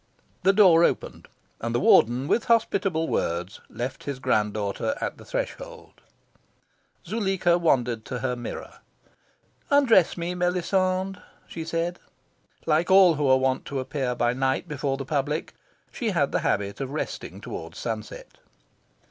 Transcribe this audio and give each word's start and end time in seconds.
The 0.41 0.51
door 0.51 0.83
opened, 0.83 1.27
and 1.59 1.75
the 1.75 1.79
Warden, 1.79 2.27
with 2.27 2.45
hospitable 2.45 3.07
words, 3.07 3.61
left 3.69 4.05
his 4.05 4.17
grand 4.17 4.55
daughter 4.55 4.95
at 4.99 5.19
the 5.19 5.25
threshold. 5.25 6.01
Zuleika 7.05 7.59
wandered 7.59 8.03
to 8.05 8.17
her 8.17 8.35
mirror. 8.35 8.79
"Undress 9.69 10.17
me, 10.17 10.33
Melisande," 10.33 11.19
she 11.47 11.63
said. 11.63 11.99
Like 12.65 12.89
all 12.89 13.13
who 13.13 13.27
are 13.27 13.37
wont 13.37 13.63
to 13.65 13.79
appear 13.79 14.15
by 14.15 14.33
night 14.33 14.67
before 14.67 14.97
the 14.97 15.05
public, 15.05 15.53
she 15.91 16.09
had 16.09 16.31
the 16.31 16.39
habit 16.39 16.81
of 16.81 16.89
resting 16.89 17.39
towards 17.39 17.77
sunset. 17.77 18.39